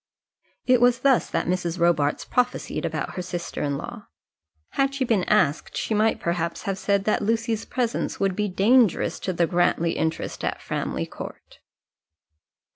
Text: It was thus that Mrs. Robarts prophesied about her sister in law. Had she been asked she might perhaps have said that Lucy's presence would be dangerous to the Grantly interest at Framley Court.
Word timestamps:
It 0.65 0.81
was 0.81 1.01
thus 1.01 1.29
that 1.29 1.45
Mrs. 1.45 1.79
Robarts 1.79 2.25
prophesied 2.25 2.85
about 2.85 3.11
her 3.13 3.21
sister 3.21 3.61
in 3.61 3.77
law. 3.77 4.07
Had 4.69 4.95
she 4.95 5.05
been 5.05 5.25
asked 5.25 5.77
she 5.77 5.93
might 5.93 6.19
perhaps 6.19 6.63
have 6.63 6.79
said 6.79 7.03
that 7.03 7.21
Lucy's 7.21 7.65
presence 7.65 8.19
would 8.19 8.35
be 8.35 8.47
dangerous 8.49 9.19
to 9.19 9.31
the 9.31 9.45
Grantly 9.45 9.91
interest 9.91 10.43
at 10.43 10.59
Framley 10.59 11.05
Court. 11.05 11.59